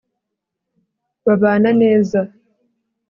[1.25, 2.19] babana neza